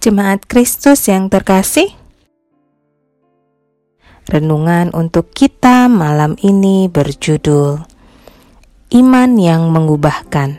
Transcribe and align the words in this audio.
Jemaat 0.00 0.48
Kristus 0.48 1.12
yang 1.12 1.28
terkasih, 1.28 1.92
renungan 4.32 4.96
untuk 4.96 5.28
kita 5.28 5.92
malam 5.92 6.40
ini 6.40 6.88
berjudul 6.88 7.84
Iman 8.96 9.36
yang 9.36 9.68
Mengubahkan. 9.68 10.56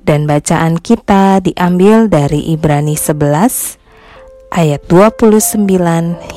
Dan 0.00 0.24
bacaan 0.24 0.80
kita 0.80 1.44
diambil 1.44 2.08
dari 2.08 2.56
Ibrani 2.56 2.96
11 2.96 4.56
ayat 4.56 4.80
29 4.88 5.60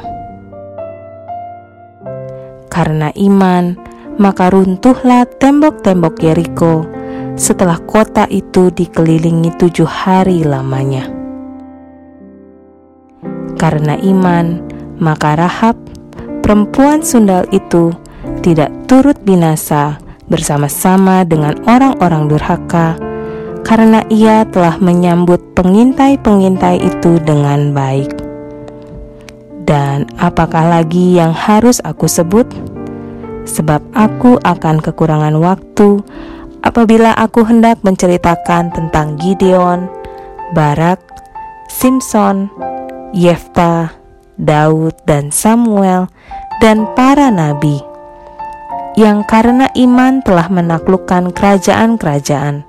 Karena 2.69 3.09
iman, 3.17 3.73
maka 4.21 4.53
runtuhlah 4.53 5.25
tembok-tembok 5.41 6.21
Yeriko 6.21 6.85
setelah 7.33 7.81
kota 7.81 8.29
itu 8.29 8.69
dikelilingi 8.69 9.57
tujuh 9.57 9.89
hari 9.89 10.45
lamanya. 10.45 11.09
Karena 13.57 13.97
iman, 13.97 14.61
maka 15.01 15.33
Rahab 15.33 15.96
perempuan 16.47 17.03
sundal 17.03 17.43
itu 17.51 17.91
tidak 18.39 18.71
turut 18.87 19.19
binasa 19.27 19.99
bersama-sama 20.31 21.27
dengan 21.27 21.59
orang-orang 21.67 22.31
durhaka 22.31 22.95
karena 23.67 23.99
ia 24.07 24.47
telah 24.47 24.79
menyambut 24.79 25.43
pengintai-pengintai 25.59 26.79
itu 26.79 27.19
dengan 27.19 27.75
baik. 27.75 28.15
Dan 29.67 30.07
apakah 30.15 30.71
lagi 30.71 31.19
yang 31.19 31.35
harus 31.35 31.83
aku 31.83 32.07
sebut? 32.07 32.47
Sebab 33.43 33.83
aku 33.91 34.39
akan 34.39 34.79
kekurangan 34.79 35.35
waktu 35.43 35.99
apabila 36.63 37.11
aku 37.19 37.43
hendak 37.43 37.83
menceritakan 37.83 38.71
tentang 38.71 39.19
Gideon, 39.19 39.91
Barak, 40.55 41.03
Simpson, 41.67 42.47
Yefta, 43.11 43.96
Daud, 44.37 44.93
dan 45.09 45.33
Samuel 45.33 46.09
dan 46.61 46.85
para 46.93 47.29
nabi 47.29 47.81
yang 48.97 49.21
karena 49.29 49.69
iman 49.77 50.25
telah 50.25 50.49
menaklukkan 50.49 51.29
kerajaan-kerajaan, 51.29 52.65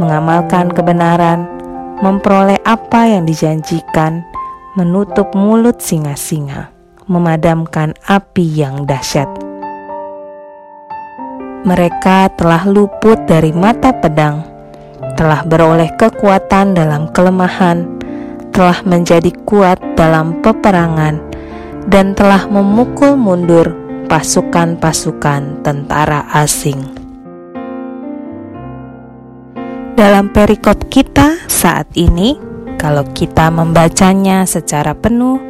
mengamalkan 0.00 0.72
kebenaran, 0.72 1.44
memperoleh 2.00 2.56
apa 2.64 3.12
yang 3.12 3.28
dijanjikan, 3.28 4.24
menutup 4.72 5.36
mulut 5.36 5.84
singa-singa, 5.84 6.72
memadamkan 7.04 7.92
api 8.08 8.56
yang 8.56 8.88
dahsyat. 8.88 9.28
Mereka 11.68 12.40
telah 12.40 12.64
luput 12.64 13.20
dari 13.28 13.52
mata 13.52 13.92
pedang, 13.92 14.40
telah 15.20 15.44
beroleh 15.44 15.92
kekuatan 16.00 16.72
dalam 16.72 17.12
kelemahan, 17.12 17.99
telah 18.60 18.84
menjadi 18.84 19.32
kuat 19.48 19.80
dalam 19.96 20.44
peperangan 20.44 21.16
dan 21.88 22.12
telah 22.12 22.44
memukul 22.44 23.16
mundur 23.16 23.72
pasukan-pasukan 24.12 25.64
tentara 25.64 26.28
asing. 26.36 26.76
Dalam 29.96 30.28
perikop 30.28 30.92
kita 30.92 31.40
saat 31.48 31.88
ini, 31.96 32.36
kalau 32.76 33.08
kita 33.16 33.48
membacanya 33.48 34.44
secara 34.44 34.92
penuh 34.92 35.40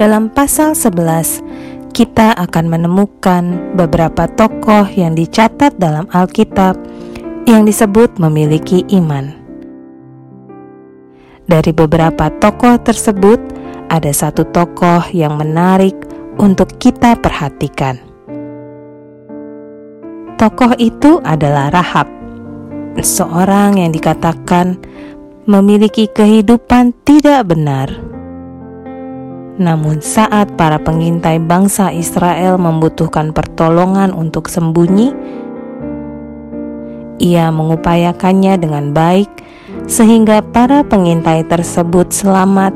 dalam 0.00 0.32
pasal 0.32 0.72
11, 0.72 1.92
kita 1.92 2.32
akan 2.32 2.64
menemukan 2.64 3.76
beberapa 3.76 4.24
tokoh 4.24 4.88
yang 4.88 5.12
dicatat 5.12 5.76
dalam 5.76 6.08
Alkitab 6.08 6.80
yang 7.44 7.68
disebut 7.68 8.16
memiliki 8.16 8.88
iman. 8.96 9.43
Dari 11.44 11.76
beberapa 11.76 12.32
tokoh 12.40 12.80
tersebut, 12.80 13.36
ada 13.92 14.08
satu 14.16 14.48
tokoh 14.48 15.04
yang 15.12 15.36
menarik 15.36 15.92
untuk 16.40 16.80
kita 16.80 17.20
perhatikan. 17.20 18.00
Tokoh 20.40 20.72
itu 20.80 21.20
adalah 21.20 21.68
Rahab, 21.68 22.08
seorang 22.96 23.76
yang 23.76 23.92
dikatakan 23.92 24.80
memiliki 25.44 26.08
kehidupan 26.08 26.96
tidak 27.04 27.44
benar. 27.52 27.92
Namun, 29.60 30.00
saat 30.00 30.56
para 30.56 30.80
pengintai 30.80 31.38
bangsa 31.44 31.92
Israel 31.92 32.56
membutuhkan 32.56 33.36
pertolongan 33.36 34.10
untuk 34.16 34.48
sembunyi, 34.50 35.12
ia 37.20 37.52
mengupayakannya 37.54 38.58
dengan 38.58 38.90
baik, 38.90 39.43
sehingga 39.84 40.40
para 40.40 40.80
pengintai 40.84 41.44
tersebut 41.44 42.12
selamat 42.12 42.72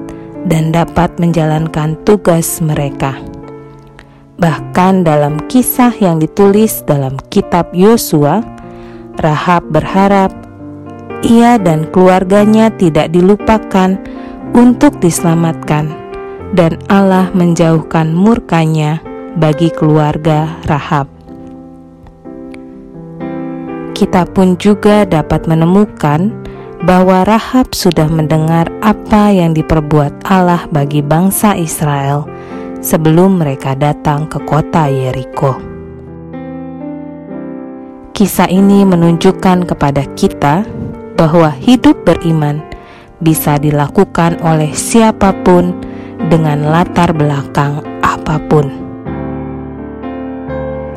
dan 0.48 0.70
dapat 0.72 1.12
menjalankan 1.16 1.96
tugas 2.04 2.60
mereka. 2.60 3.16
Bahkan 4.38 5.02
dalam 5.02 5.42
kisah 5.50 5.90
yang 5.98 6.22
ditulis 6.22 6.86
dalam 6.86 7.18
kitab 7.26 7.74
Yosua, 7.74 8.44
Rahab 9.18 9.66
berharap 9.74 10.30
ia 11.26 11.58
dan 11.58 11.90
keluarganya 11.90 12.70
tidak 12.70 13.10
dilupakan 13.10 13.98
untuk 14.54 14.94
diselamatkan 15.02 15.90
dan 16.54 16.78
Allah 16.86 17.28
menjauhkan 17.34 18.14
murkanya 18.14 19.02
bagi 19.34 19.74
keluarga 19.74 20.46
Rahab. 20.70 21.10
Kita 23.98 24.22
pun 24.30 24.54
juga 24.54 25.02
dapat 25.02 25.50
menemukan 25.50 26.37
bahwa 26.78 27.26
Rahab 27.26 27.74
sudah 27.74 28.06
mendengar 28.06 28.70
apa 28.86 29.34
yang 29.34 29.50
diperbuat 29.50 30.22
Allah 30.22 30.70
bagi 30.70 31.02
bangsa 31.02 31.58
Israel 31.58 32.22
sebelum 32.78 33.42
mereka 33.42 33.74
datang 33.74 34.30
ke 34.30 34.38
kota 34.46 34.86
Yeriko. 34.86 35.58
Kisah 38.14 38.50
ini 38.50 38.82
menunjukkan 38.86 39.66
kepada 39.66 40.06
kita 40.14 40.66
bahwa 41.18 41.50
hidup 41.50 42.02
beriman 42.06 42.62
bisa 43.18 43.58
dilakukan 43.58 44.38
oleh 44.42 44.70
siapa 44.74 45.34
pun 45.42 45.74
dengan 46.30 46.66
latar 46.66 47.10
belakang 47.10 47.82
apa 48.02 48.38
pun. 48.46 48.66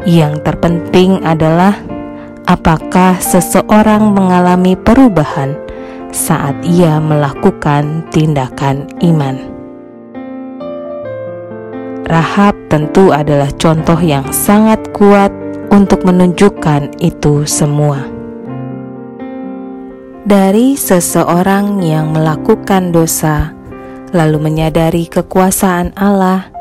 Yang 0.05 0.41
terpenting 0.45 1.21
adalah 1.21 1.77
apakah 2.49 3.21
seseorang 3.21 4.13
mengalami 4.17 4.73
perubahan 4.73 5.70
saat 6.11 6.55
ia 6.67 6.99
melakukan 6.99 8.05
tindakan 8.11 8.87
iman. 9.03 9.39
Rahab 12.07 12.55
tentu 12.67 13.15
adalah 13.15 13.47
contoh 13.55 13.95
yang 13.99 14.27
sangat 14.35 14.83
kuat 14.91 15.31
untuk 15.71 16.03
menunjukkan 16.03 16.99
itu 16.99 17.47
semua. 17.47 18.03
Dari 20.27 20.75
seseorang 20.75 21.79
yang 21.81 22.11
melakukan 22.11 22.91
dosa, 22.91 23.55
lalu 24.11 24.37
menyadari 24.43 25.07
kekuasaan 25.07 25.95
Allah 25.95 26.51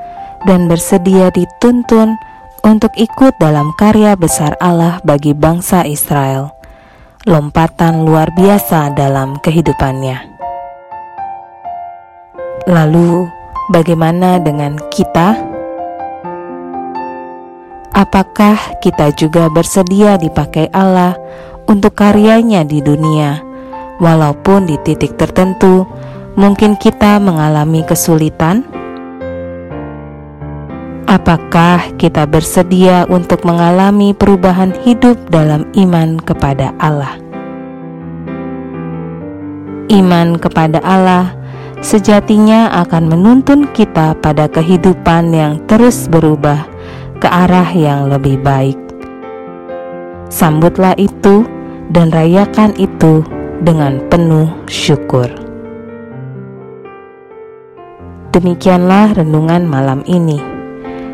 dan 0.46 0.70
bersedia 0.70 1.34
dituntun 1.34 2.14
untuk 2.62 2.94
ikut 2.94 3.34
dalam 3.42 3.74
karya 3.74 4.14
besar 4.14 4.54
Allah 4.62 5.02
bagi 5.02 5.34
bangsa 5.34 5.84
Israel 5.84 6.59
lompatan 7.28 8.08
luar 8.08 8.32
biasa 8.32 8.96
dalam 8.96 9.36
kehidupannya. 9.44 10.40
Lalu, 12.64 13.28
bagaimana 13.68 14.40
dengan 14.40 14.80
kita? 14.88 15.36
Apakah 17.92 18.56
kita 18.80 19.12
juga 19.12 19.52
bersedia 19.52 20.16
dipakai 20.16 20.72
Allah 20.72 21.18
untuk 21.68 21.92
karyanya 21.92 22.64
di 22.64 22.80
dunia, 22.80 23.44
walaupun 24.00 24.64
di 24.64 24.80
titik 24.80 25.20
tertentu 25.20 25.84
mungkin 26.40 26.80
kita 26.80 27.20
mengalami 27.20 27.84
kesulitan? 27.84 28.79
Apakah 31.10 31.90
kita 31.98 32.22
bersedia 32.22 33.02
untuk 33.10 33.42
mengalami 33.42 34.14
perubahan 34.14 34.70
hidup 34.86 35.18
dalam 35.26 35.66
iman 35.74 36.22
kepada 36.22 36.70
Allah? 36.78 37.18
Iman 39.90 40.38
kepada 40.38 40.78
Allah 40.86 41.34
sejatinya 41.82 42.70
akan 42.86 43.10
menuntun 43.10 43.66
kita 43.74 44.14
pada 44.22 44.46
kehidupan 44.46 45.34
yang 45.34 45.58
terus 45.66 46.06
berubah 46.06 46.62
ke 47.18 47.26
arah 47.26 47.66
yang 47.74 48.06
lebih 48.06 48.38
baik, 48.46 48.78
Sambutlah 50.30 50.94
itu 50.94 51.42
dan 51.90 52.14
rayakan 52.14 52.70
itu 52.78 53.26
dengan 53.66 53.98
penuh 54.06 54.46
syukur. 54.70 55.26
Demikianlah 58.30 59.18
renungan 59.18 59.66
malam 59.66 60.06
ini. 60.06 60.59